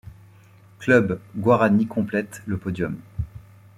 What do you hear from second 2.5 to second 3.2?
podium.